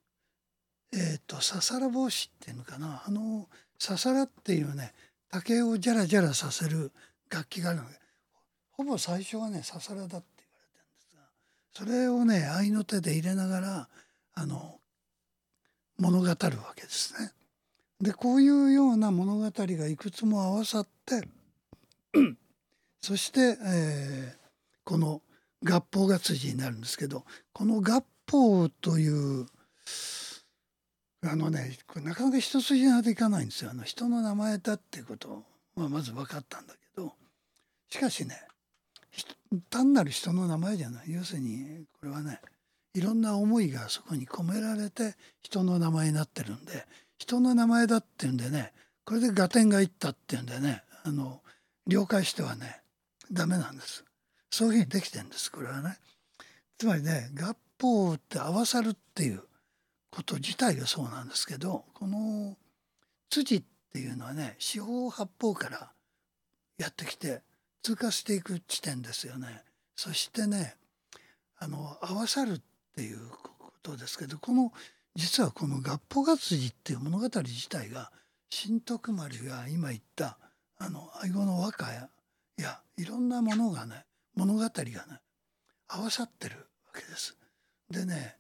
[0.94, 3.04] えっ、とささら帽子っていうのかな？
[3.06, 3.48] あの
[3.80, 4.94] ささらっていうね
[5.32, 6.92] 竹をジャラジャラさせる
[7.30, 7.96] 楽器があるので
[8.72, 11.22] ほぼ最初はねささらだって言われてるんですが
[11.74, 13.88] それをね合いの手で入れながら
[14.36, 14.80] あの
[15.98, 17.32] 物語るわけですね。
[18.02, 21.28] でこういうような物語がいくつも合わさって
[23.02, 24.44] そして、えー
[24.84, 25.22] この
[25.64, 29.48] 合法が辻になるんですけどこの合法という
[31.26, 33.72] あのねこれなかなか一筋縄でいかないんですよ。
[33.72, 35.44] あの人の名前だっていうこと
[35.76, 37.14] はまず分かったんだけど。
[37.90, 38.36] しかしね
[39.70, 41.12] 単なる人の名前じゃない。
[41.12, 42.40] 要するにこれはね
[42.94, 46.86] いろんな思いがそこに込められて人の名前になってるんで。
[47.20, 48.74] 人の名前だっていうんでね
[49.06, 51.42] これで合点がいったっていうんでねあの
[51.88, 52.82] 了解してはね
[53.32, 54.04] ダメなんです。
[54.50, 55.98] そういうふうにできてるんですこれはね。
[56.78, 59.44] つまりね合法って合わさるっていう
[60.14, 62.56] こと自体がそうなんですけどこの
[63.32, 65.92] 辻っていうのはね四方八方から
[66.78, 67.42] やってきて
[67.82, 69.64] 通過していく地点ですよね
[69.96, 70.76] そしてね
[71.58, 72.62] あの合わさるっ
[72.96, 74.72] ていうことですけどこの
[75.16, 78.12] 実はこの合法が辻っていう物語自体が
[78.52, 80.38] 新徳丸が今言った
[80.78, 82.08] あの愛語の和歌や
[82.58, 85.04] やいろんなものがね物語がね
[85.88, 87.36] 合わさってるわけです。
[87.90, 88.36] でね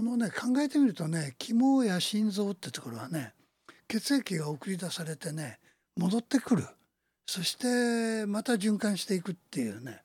[0.00, 3.34] このね考えてみるとね肝や心臓ってところはね
[3.86, 5.58] 血液が送り出されてね
[5.94, 6.66] 戻ってくる
[7.26, 10.00] そしてまた循環していくっていうね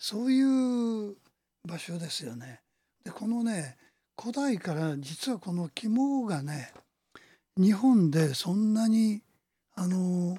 [0.00, 1.14] そういう
[1.64, 2.60] 場所ですよね。
[3.04, 3.76] でこのね
[4.20, 6.72] 古代から実はこの肝がね
[7.56, 9.22] 日本でそんなに
[9.76, 10.36] あの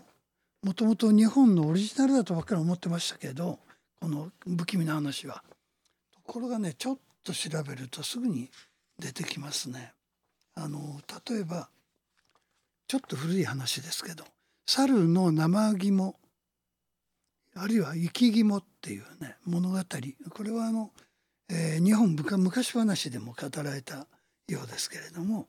[0.64, 3.58] もともと日本のオリジナルだとばっかり思ってましたけど
[4.02, 5.46] この不気味な話は。
[6.12, 8.52] ところがねちょっと調べるとすぐに
[9.00, 9.94] 出てきますね。
[10.56, 11.70] あの例えば
[12.88, 14.24] ちょっと古い話ですけど
[14.66, 16.16] 猿の生肝
[17.56, 19.78] あるいは生き肝っていうね物語
[20.30, 20.92] これはあの、
[21.50, 24.08] えー日本昔話でも語られた
[24.48, 25.48] ようですけれども、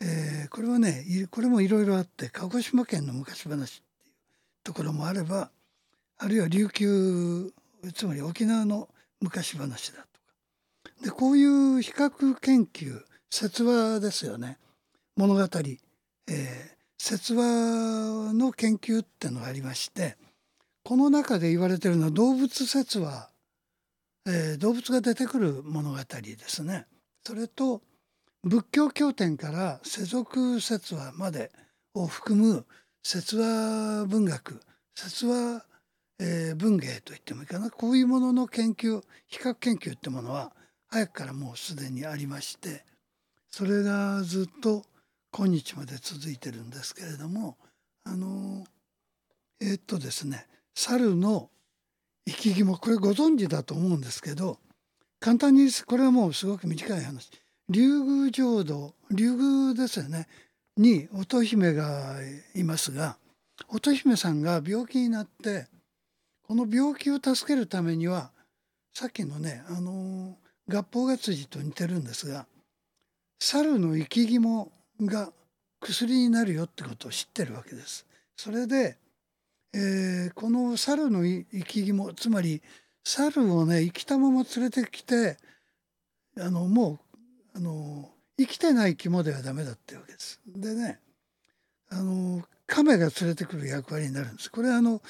[0.00, 4.14] えーこれはねこれもいろいろあって鹿児島県の昔話っていう
[4.64, 5.50] ところもあれば
[6.18, 7.52] あるいは琉球
[7.94, 8.88] つまり沖縄の
[9.20, 10.06] 昔話だ
[11.02, 14.58] でこういう比較研究説話ですよね。
[15.16, 20.18] 物語、えー説話の研究ってのがありまして
[20.84, 23.30] この中で言われてるのは動物説話、
[24.26, 26.86] えー動物が出てくる物語ですね。
[27.26, 27.80] それと
[28.44, 31.50] 仏教経典から世俗説話まで
[31.94, 32.66] を含む
[33.02, 34.60] 説話文学
[34.94, 35.64] 説話、
[36.18, 37.70] えー文芸と言ってもいいかな。
[37.70, 40.52] こういうものの研究比較研究ってものは
[40.90, 42.84] 早くからもうすでにありまして
[43.50, 44.82] それがずっと
[45.32, 47.56] 今日まで続いてるんですけれども
[48.04, 48.64] あの
[49.60, 51.48] えーっとですね猿の
[52.26, 54.58] 生き肝これご存知だと思うんですけど
[55.20, 57.30] 簡単にこれはもうすごく短い話。
[57.68, 60.26] 竜宮浄土竜宮ですよね
[60.76, 62.16] に乙姫が
[62.54, 63.16] いますが
[63.68, 65.68] 乙姫さんが病気になって
[66.48, 68.32] この病気を助けるためには
[68.92, 70.36] さっきのねあの
[70.68, 72.46] 合法が辻と似てるんですが
[73.38, 74.70] 猿の生き肝
[75.00, 75.32] が
[75.80, 78.06] 薬になるよってことを知ってるわけです。
[78.36, 78.98] それで、
[79.72, 82.62] えーこの猿の生き肝つまり
[83.04, 85.38] 猿をね生きたまま連れてきて
[86.38, 86.98] あのも
[87.54, 90.40] うあの生きてない肝ではダメだってわけです。
[90.46, 91.00] でね
[91.90, 94.50] あの亀が連れてくる役割になるんです。
[94.50, 95.00] これはあの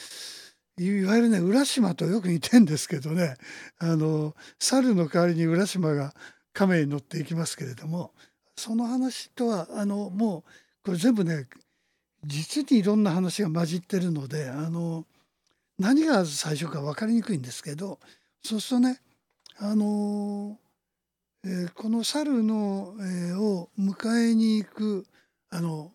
[0.84, 3.36] いわゆるね浦島とよく似てんですけどね
[3.78, 6.14] あの猿の代わりに浦島が
[6.54, 8.12] 亀に乗っていきますけれども
[8.56, 10.42] その話とはあのもう
[10.84, 11.46] これ全部ね
[12.24, 15.04] 実にいろんな話が混じってるのであの
[15.78, 17.98] 何が最初か分かりにくいんですけど
[18.42, 19.00] そうするとね
[19.58, 20.58] あの、
[21.44, 25.06] えーこの猿の、えーを迎えに行く
[25.50, 25.92] あの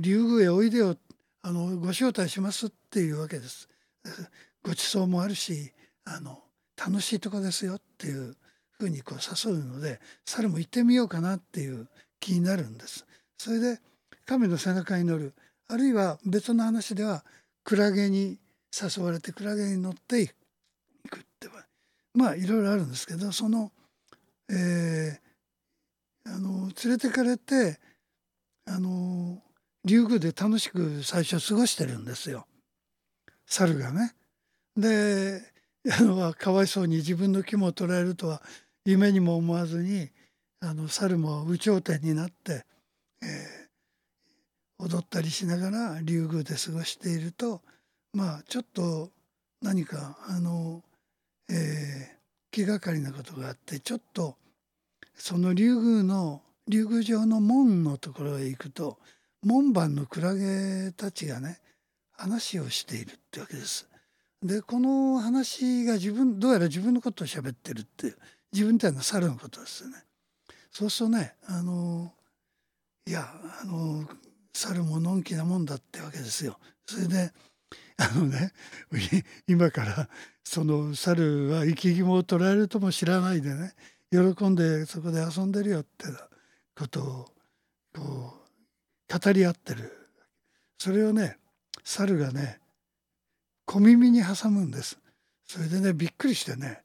[0.00, 0.96] 竜宮へおいでよ
[1.42, 3.68] あのご招待しますっていうわけです。
[4.62, 5.72] ご馳走もあるし
[6.04, 6.42] あの
[6.76, 8.36] 楽しいとこですよっていう
[8.70, 11.88] ふうにこう誘うので猿も行ってみようかなっていう
[12.20, 13.06] 気になるんです。
[13.38, 13.80] それで
[14.26, 15.34] 亀の背中に乗る
[15.68, 17.24] あるいは別の話では
[17.64, 18.38] クラゲに
[18.72, 21.48] 誘われてクラゲに乗っていくって
[22.14, 23.72] まあいろいろあるんですけどその、
[24.48, 25.32] えー
[26.24, 27.78] あの連れてかれて
[28.66, 29.42] あの
[29.84, 32.46] 竜宮で楽しく最初過ごしてるんですよ
[33.52, 34.14] 猿がね。
[34.76, 35.42] で
[35.90, 38.40] あのかわいそうに自分の肝を捉えるとは
[38.86, 40.08] 夢にも思わずに
[40.60, 42.64] あの猿も有頂天になって、
[43.22, 43.62] えー
[44.78, 47.60] 踊ったりしながら竜宮で過ごしていると
[48.14, 49.10] まあちょっと
[49.60, 50.82] 何かあの、
[51.48, 54.36] えー気がかりなことがあってちょっと
[55.14, 58.98] その竜宮の竜宮城の門のところへ行くと
[59.42, 61.60] 門番のクラゲたちがね
[62.22, 63.88] 話をしているってわけです。
[64.42, 68.16] でこの話が自分どうやら自分のことを喋ってるっていう
[68.52, 69.96] 自分っていうのは猿のことですよね。
[70.70, 72.12] そうするとねあの
[73.06, 73.28] いや
[73.62, 74.08] あの
[74.52, 76.58] 猿ものんきなもんだってわけですよ。
[76.86, 77.32] それで
[77.96, 78.52] あのね
[79.48, 80.08] 今から
[80.44, 83.74] その猿は生き肝を捉えるとも知らないでね
[84.12, 86.06] 喜んでそこで遊んでるよって
[86.78, 87.04] ことを
[87.94, 88.34] こ
[89.10, 89.92] う語り合ってる
[90.78, 91.38] それをね
[91.84, 92.60] 猿がね
[93.64, 94.98] 小耳に挟むんです。
[95.46, 96.82] それでねびっくりしてね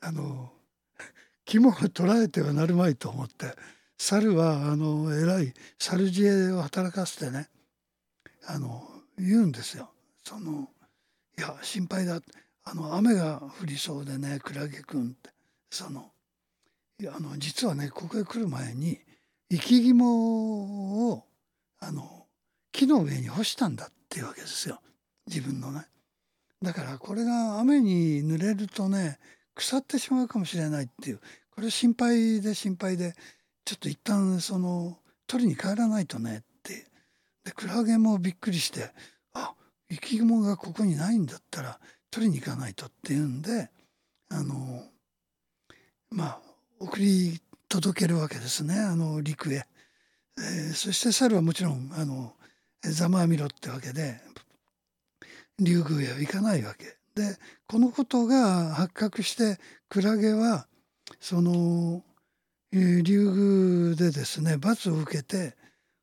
[0.00, 0.52] あの
[1.44, 3.54] 肝を捉えてはなるまいと思って
[3.98, 7.48] 猿はあの偉い猿知恵を働かせてね
[8.46, 9.90] あの言うんですよ。
[10.24, 10.70] その
[11.38, 12.20] いや心配だ。
[12.68, 15.30] あの雨が降りそうでねクラゲくんって。
[15.70, 16.10] その
[16.98, 18.98] いやあの実はねここへ来る前に
[19.50, 21.26] 生き肝を
[21.78, 22.26] あの
[22.72, 24.80] 木の上に干したんだっていうわけですよ。
[25.26, 25.86] 自分のね。
[26.62, 29.18] だからこれが雨に濡れるとね
[29.54, 31.20] 腐ってしまうかもしれないっていう。
[31.50, 33.14] これ心配で心配で
[33.64, 36.86] ちょっと一旦その取りに帰らないとねって
[37.44, 38.92] でクラゲもびっくりして
[39.32, 39.54] あ
[39.90, 43.70] 生き肝がここにないんだったら取りに行かないとっていうんで
[44.28, 44.82] あの
[46.10, 46.40] まあ
[46.78, 48.78] 送り届けるわけですね。
[48.78, 49.66] あの陸へ、
[50.38, 52.34] えーそして猿はもちろんあの
[52.90, 54.20] ざまあみろってわけで
[55.58, 60.66] 竜宮へは行かないわけでこのことが発覚してクラゲは
[61.20, 62.02] その、
[62.72, 65.54] え竜宮でですね罰を受けて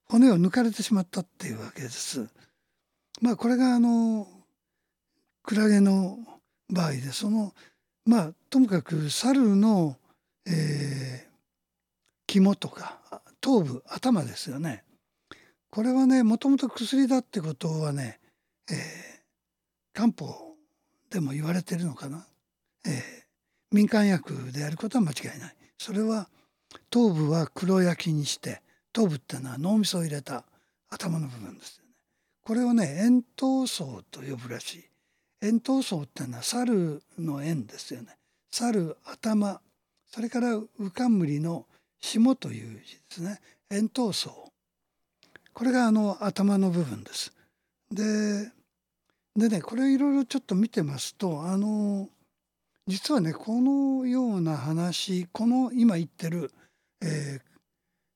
[0.06, 2.28] 骨を抜かれてしまったっていうわけです。
[3.22, 4.28] まあこれがあの
[5.44, 6.18] クラゲの
[6.70, 7.54] 場合でその
[8.06, 9.98] まあともかく猿の、
[10.48, 11.34] えー
[12.34, 13.00] 肝とか
[13.42, 14.84] 頭部頭ですよね
[15.74, 18.20] これはねもともと薬だってことはね、
[18.70, 18.78] えー
[19.92, 20.56] 漢方
[21.10, 22.28] でも言われてるのかな、
[22.86, 22.94] えー
[23.72, 25.56] 民間薬であることは間違いない。
[25.80, 26.30] それは
[26.92, 30.44] 頭部は黒焼きにして頭部っていうのは脳みそを入れた
[30.92, 31.90] 頭の部分ですよね。
[32.44, 34.84] これをね円頭層と呼ぶらしい。
[35.42, 38.16] 円頭層っていうのは猿の円ですよね。
[38.52, 39.60] 猿頭
[40.06, 41.66] それからウカンムリの
[42.00, 43.42] 霜という字ですね。
[43.72, 44.43] 円頭層。
[45.54, 47.32] これがあの頭の部分です
[47.92, 48.52] で
[49.36, 52.10] でねこれいろいろちょっと見てますとあの
[52.88, 56.52] 実はねこのような話この今言ってる、
[57.02, 57.54] えー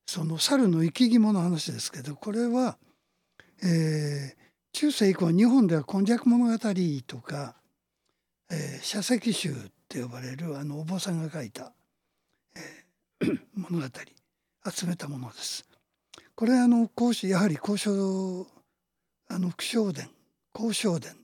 [0.09, 2.78] その猿の生き肝の話ですけどこれは、
[3.61, 4.38] えー
[4.74, 6.53] 中世以降日本では「今昔物語」
[7.07, 7.55] とか
[8.51, 9.55] 「えー写石集」っ
[9.89, 11.74] て呼ばれるあのお坊さんが書いた、
[12.55, 13.88] えー 物語
[14.72, 15.66] 集めたものです。
[16.38, 18.45] これあの孔子やはり交渉
[19.27, 20.07] あの苦笑伝
[20.53, 21.15] 交渉伝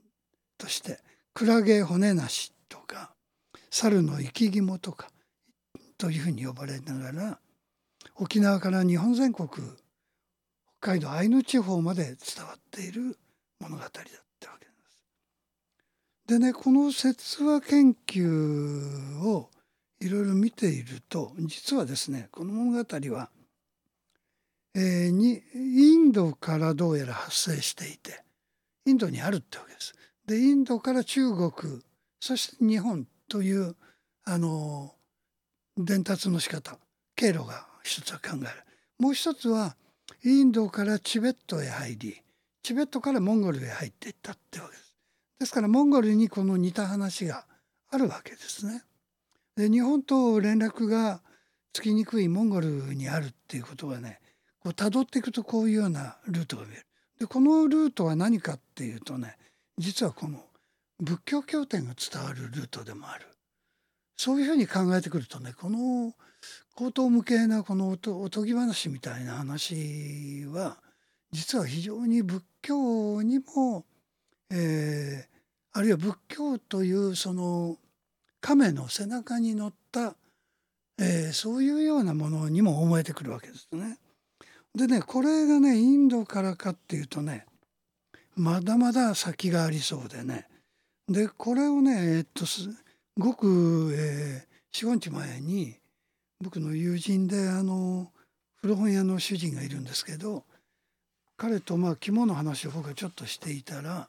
[0.57, 1.01] として
[1.35, 3.13] 「クラゲ骨なし」とか
[3.69, 5.11] 「猿の生き肝」とか
[5.99, 7.39] というふうに呼ばれながら
[8.15, 13.19] 沖縄から日本全国北海道アイヌ地方まで伝わっている
[13.59, 15.05] 物語だったわけです。
[16.25, 19.51] でねこの説話研究を
[19.99, 23.29] いろいろ見ていると実はですねこの物語は、
[24.75, 28.23] えにインドからどうやら発生していて
[28.85, 29.93] インドにあるってわけです。
[30.25, 31.51] でインドから中国
[32.19, 33.75] そして日本という
[34.25, 34.95] あの
[35.77, 36.77] 伝達の仕方
[37.15, 38.47] 経路が一つは考える
[38.99, 39.75] もう一つは
[40.23, 42.21] インドからチベットへ入り
[42.63, 44.95] チベットからモンゴルへ入っていったってわけです。
[45.39, 47.45] ですからモンゴルにこの似た話が
[47.91, 48.83] あるわけですね。
[49.57, 51.21] で日本と連絡が
[51.73, 54.19] つきにくいモンゴルにあるっていうことがね
[54.63, 56.85] こう辿っていくとこういうようなルートが見える。
[57.19, 59.37] でこのルートは何かっていうとね
[59.77, 60.39] 実はこの
[60.99, 63.27] 仏教経典が伝わるルートでもある。
[64.15, 66.13] そういうふうに考えてくるとねこの
[66.75, 70.77] 高等無形なこのおとぎ話みたいな話は
[71.31, 73.85] 実は非常に仏教にも、
[74.51, 75.33] えー
[75.75, 77.77] あるいは仏教というその
[78.41, 80.15] 亀の背中に乗った、
[80.99, 83.97] えーそういうようなものにも思えてくるわけですね。
[84.75, 87.45] でねこれがねインドからかっていうとね
[88.35, 90.47] まだまだ先がありそうでね
[91.07, 92.69] でこれをねえっとす
[93.17, 95.75] ごく、えー、45日前に
[96.41, 98.11] 僕の友人であの
[98.55, 100.43] 古本屋の主人がいるんですけど
[101.37, 104.07] 彼とまあ肝の話を僕はちょっとしていたら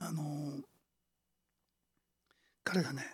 [0.00, 0.22] あの
[2.64, 3.04] 彼がね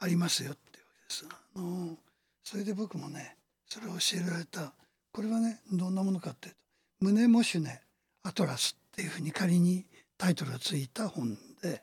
[0.00, 1.26] ありますよってわけです。
[1.56, 1.96] あの
[2.42, 4.72] それで僕もねそれを教えられた
[5.12, 6.58] これはねどんなものかっていうと
[7.00, 7.80] 「胸モシュネ
[8.22, 9.86] アトラス」っていうふうに仮に
[10.16, 11.82] タイトルがついた本で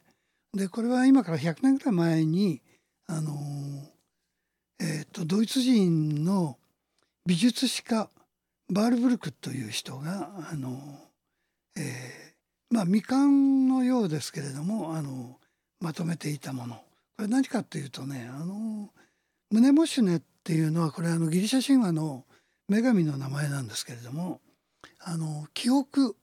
[0.53, 2.61] でこれは今から100年ぐらい前に
[3.07, 3.34] あの、
[4.80, 6.57] えー、とドイツ人の
[7.26, 8.09] 美術史家
[8.69, 10.99] バールブルクという人があの、
[11.78, 12.26] えー
[12.69, 15.39] まあ未完のようですけれどもあの
[15.80, 16.76] まとめていたもの。
[16.76, 18.89] これ何かっていうとねあの
[19.51, 22.26] ムネモシュネっていうのはこれあのギリシャ神話の
[22.70, 24.41] 女神の名前なんですけれども
[24.99, 26.16] あの記憶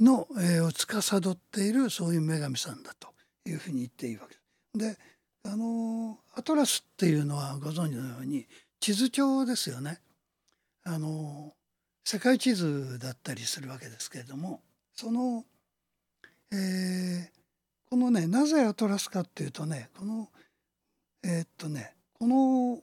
[0.00, 3.08] の、えーを司っているそういう女神さんだと
[3.48, 4.34] いうふうに言っていいわけ
[4.78, 4.96] です。
[4.96, 4.98] で
[5.44, 8.46] あのアトラスっていうのはご存知のように
[8.80, 10.00] 地図帳ですよね。
[10.84, 11.54] あの
[12.04, 14.60] 世界地図だったりするわけですけれども
[14.94, 15.44] その、
[16.52, 17.36] えー
[17.88, 20.28] このねなぜアトラスかっていうとねこの
[21.22, 22.80] えーっとねこの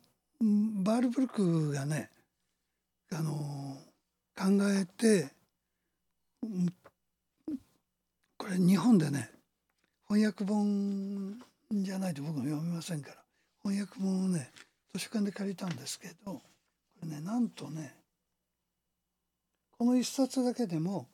[0.82, 2.10] バールブルクがね
[3.16, 3.78] あの
[4.36, 5.30] 考えて
[8.38, 9.30] これ日本でね
[10.08, 11.40] 翻訳本
[11.72, 13.16] じゃないと僕も読めませんから
[13.64, 14.52] 翻訳本をね
[14.94, 16.42] 図書館で借りたんですけどこ
[17.04, 17.96] れねなんとね
[19.78, 21.08] この一冊だけでも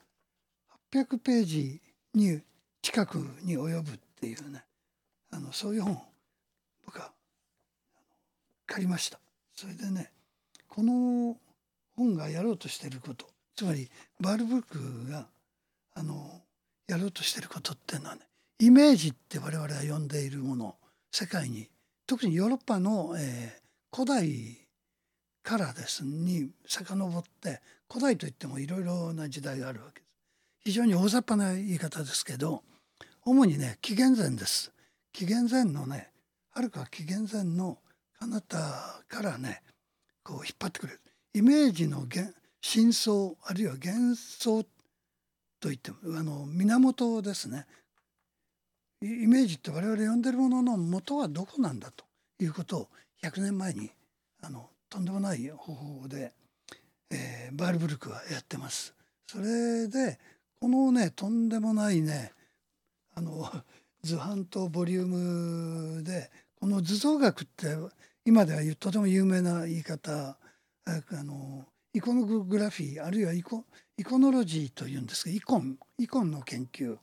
[0.94, 1.82] 800ページ
[2.14, 2.42] に
[2.82, 4.64] 近くに及ぶっていうね
[5.32, 6.02] あのそういう本を
[6.86, 7.12] 僕は
[8.66, 9.20] 借りました。
[9.56, 10.12] それでね
[10.68, 11.36] この
[12.00, 13.90] 本がやろうとしていることつまり
[14.20, 15.28] バールブルクが
[15.94, 16.42] あの
[16.88, 18.22] やろうとしてることっていうのはね
[18.60, 20.76] イメージって我々が呼んでいるもの
[21.12, 21.68] 世界に
[22.08, 24.68] 特にヨーロッパの、えー古代
[25.44, 30.10] からですに遡って古代といってもいろいろな時代があるわけです。
[30.66, 32.62] 非常に大雑把な言い方ですけど
[33.26, 34.72] 主にね紀元前です。
[35.12, 36.12] 紀元前のね
[36.52, 37.80] はるか紀元前の
[38.20, 38.58] 彼方
[39.08, 39.64] からね
[40.24, 41.00] こう引っ張ってくれる
[41.34, 42.06] イメージの
[42.62, 44.66] 真相あるいは幻想
[45.60, 47.66] といってもあの源ですね
[49.02, 52.04] イメージって我々呼んでるものの元はどこなんだと
[52.40, 52.88] いうことを
[53.24, 53.92] 100年前に
[54.42, 56.34] あのとんでもない方法で、
[57.12, 58.94] えーバールブルクはやってます。
[59.28, 60.20] それで
[60.60, 62.32] このねとんでもないね
[63.16, 63.50] あの
[64.04, 67.76] 図版とボリュームでこの図像学って
[68.26, 70.38] 今ではとても有名な言い方
[70.90, 73.66] あのイコノグラフィーあるいはイコ
[73.98, 76.98] イコノロジーというんですがイコンイコンの研究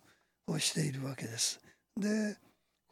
[0.46, 1.60] をしているわけです。
[1.96, 2.36] で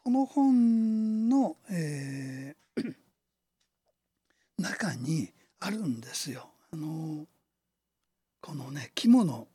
[0.03, 2.95] この本の、えー
[4.61, 6.49] 中にあるんですよ。
[6.71, 7.25] あの
[8.41, 9.47] このね肝の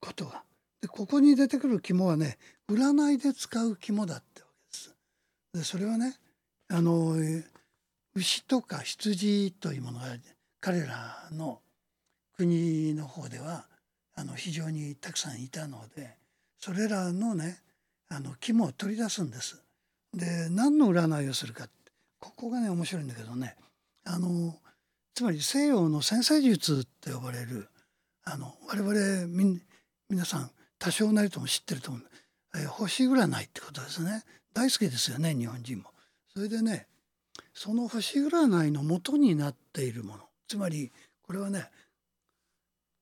[0.00, 0.42] ことが。
[0.80, 2.38] でここに出てくる肝はね
[2.70, 4.94] 占いで使う肝だってわけです。
[5.54, 6.16] でそれはね
[6.68, 7.14] あの
[8.14, 10.06] 牛とか羊というものが
[10.64, 11.60] 彼らの
[12.38, 13.66] 国の方では
[14.14, 16.16] あの非常にたくさんいたので
[16.58, 17.58] それらのね
[18.08, 19.62] あの肝を取り出すんです。
[20.14, 21.68] で何の占いをするか
[22.18, 23.56] ここがね面白いんだけどね
[24.06, 24.54] あの
[25.12, 27.68] つまり西洋の先生術って呼ばれる
[28.24, 29.60] あの我々みん
[30.08, 32.02] 皆さん多少なりとも知ってると思う
[32.56, 34.22] えー星占いってことですね
[34.54, 35.90] 大好きですよね日本人も。
[36.32, 36.86] それでね
[37.52, 40.92] その星占いの元になっているものつまり
[41.26, 41.68] これはね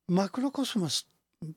[0.07, 1.07] マクロコスモス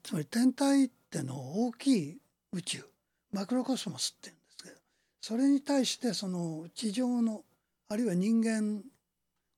[0.03, 1.35] つまり天体っての
[1.65, 2.19] 大きい
[2.53, 2.85] 宇宙
[3.33, 4.77] マクロコスモスって言うんですけど
[5.23, 7.45] それに対してその地上の
[7.89, 8.83] あるいは人間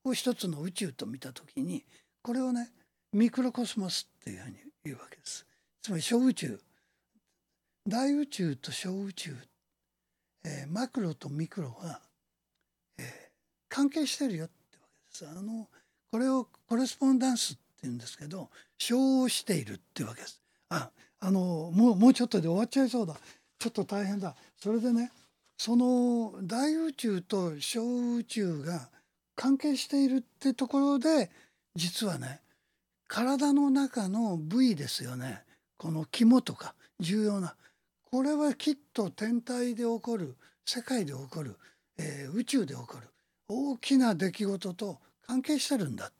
[0.05, 1.83] を一つの宇宙と見た時に
[2.21, 2.69] これをね
[3.11, 5.45] ミクロコスモスっていうふうに言うわけです。
[5.81, 6.57] つまり小宇宙
[7.85, 9.35] 大宇宙と小宇宙、
[10.45, 11.99] えーマクロとミクロが、
[12.97, 13.29] えー
[13.69, 15.27] 関係してるよってわけです。
[15.27, 15.67] あの
[16.11, 20.41] これをコレスポンダンスって言うんですけど小をしているっていうわけです。
[20.69, 20.89] あ
[21.19, 23.15] あのもうもうちょっとで終わっちゃいそうだ。
[23.59, 24.35] ちょっと大変だ。
[24.57, 25.11] それでね
[25.57, 28.89] その大宇宙と小宇宙が
[29.35, 31.29] 関係しているってところで
[31.75, 32.41] 実はね
[33.07, 35.43] 体の中の部位ですよね。
[35.77, 37.55] この肝とか重要な。
[38.11, 40.35] これはきっと天体で起こる
[40.65, 41.57] 世界で起こる、
[41.97, 43.07] えー宇宙で起こる
[43.47, 44.99] 大きな出来事と
[45.29, 46.11] 関係してるんだ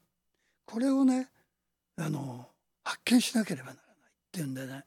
[0.68, 1.30] これをね
[1.97, 2.45] あの
[2.84, 3.86] 発見しなければならないっ
[4.32, 4.84] ていうんでね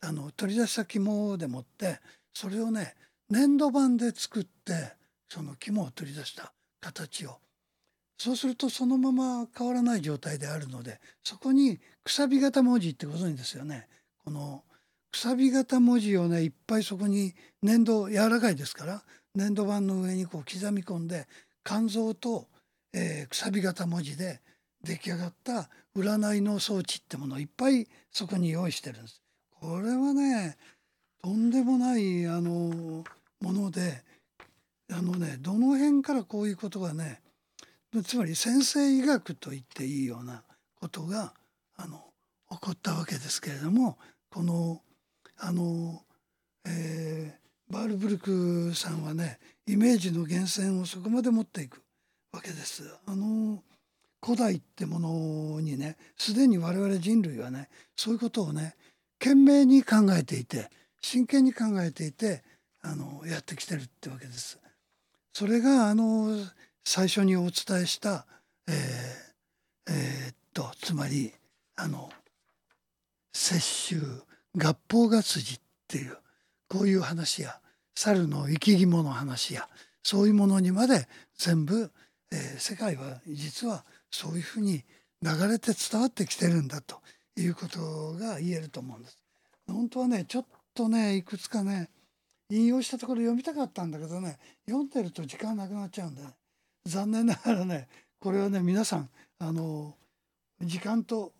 [0.00, 1.98] あの取り出した肝でもって
[2.32, 2.94] それをね
[3.30, 4.92] 粘土板で作って
[5.28, 7.38] その肝を取り出した形を
[8.16, 13.88] そうするとそのまま変わらない状態であるのでそこにくさび型文字ってご存知ですよね。
[14.24, 14.62] この
[15.10, 19.02] くさび型文字をねいっぱいそこに粘土柔らかいですから
[19.34, 21.26] 粘土板の上にこう刻み込んで
[21.64, 22.46] 肝臓と、
[22.94, 24.40] えーくさび型文字で
[24.82, 29.20] 出来上がった占いの装置ってものをいっぱいそこに用意してるんです。
[29.60, 30.56] これはね
[31.22, 33.04] とんでもないあの
[33.40, 34.02] もので
[34.92, 37.20] あのねどの辺からこういうことがね
[38.04, 40.42] つまり先生医学と言っていいような
[40.80, 41.32] ことが
[41.76, 42.04] あの
[42.50, 43.98] 起こったわけですけれども
[44.30, 44.80] この
[45.38, 46.02] あの、
[46.66, 51.82] えーバールブルクさんはねイメージの源泉をそこまで持っていく
[52.34, 52.82] わけです。
[53.06, 53.62] あの
[54.22, 58.74] 古代ってものにねすでに我々人類はねそういうことをね
[59.20, 60.68] 懸命に考えていて
[61.00, 62.42] 真剣に考えていて
[62.82, 64.58] あのやってきてるってわけです。
[65.32, 66.28] それがあの
[66.84, 68.26] 最初にお伝えした、
[68.68, 68.74] えー
[69.90, 71.32] えーっとつまり
[71.76, 72.10] あの
[73.34, 74.24] 雪舟
[74.56, 76.16] 合法が筋っていう
[76.68, 77.58] こういう話や
[77.94, 79.68] 猿の生き肝の話や
[80.04, 81.90] そういうものにまで全部、
[82.34, 84.84] えー世界は実はそういうふうに
[85.22, 87.00] 流れて伝わってきてるんだと
[87.36, 89.18] いうことが言えると思うんです。
[89.66, 91.90] 本当はねちょっとねいくつかね
[92.50, 96.28] 引用したところ読みたかったんだけどね読んでると時間なくなっちゃうんで、ね、
[96.84, 97.88] 残念ながらね
[98.20, 99.08] これはね皆さん
[99.38, 99.94] あの
[100.60, 101.32] 時間と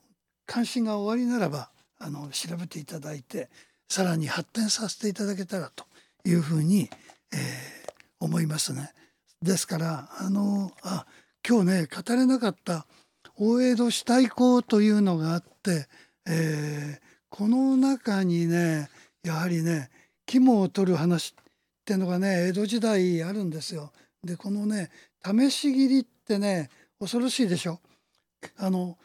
[0.47, 3.51] 関心が終わりならばあの調べていただいて
[3.89, 5.85] さらに発展させていただけたらと
[6.25, 6.89] いうふうに、
[7.33, 7.85] えー
[8.25, 8.91] 思いますね。
[9.45, 11.07] ですからあのあ
[11.47, 12.87] 今日ね語れなかった
[13.37, 15.87] 大江戸死体講というのがあって、
[16.27, 18.89] えーこの中にね
[19.25, 19.91] やはりね
[20.25, 21.45] 肝を取る話っ
[21.85, 23.91] ていうのがね江戸時代あるんですよ。
[24.23, 24.89] でこのね
[25.27, 26.71] 試し切りってね
[27.01, 27.81] 恐ろしいでしょ。
[28.57, 28.97] あの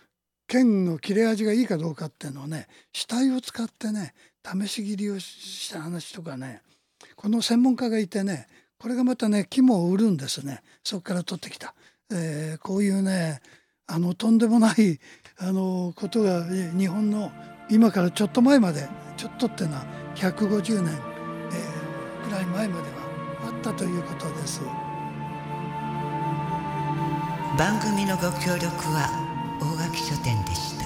[0.46, 4.14] 剣の切れ味がいいかどうかっていうのをね死体を使ってね
[4.46, 6.62] 試し切りをした話とかね
[7.16, 8.46] この専門家がいてね
[8.80, 10.62] これがまたね肝を売るんですね。
[10.84, 11.76] そこから取ってきた、
[12.12, 13.42] えーこういうね
[13.88, 15.00] あのとんでもない
[15.38, 17.32] あのことが日本の
[17.70, 24.62] 今からちょっと前までちょっとっていうのは150年、えーくらい前まではあったということです。
[27.58, 29.10] 番組のご協力は
[29.60, 30.79] 大垣書店でした。